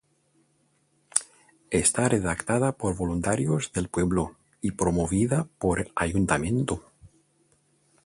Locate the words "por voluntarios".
2.71-3.71